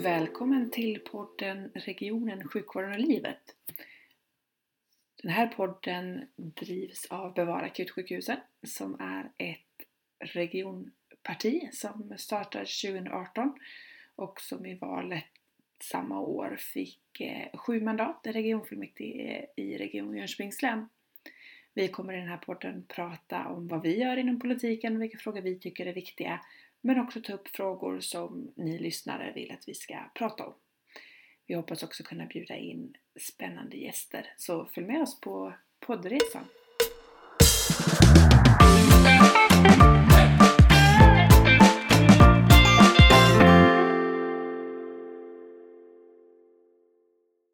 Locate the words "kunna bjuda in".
32.02-32.94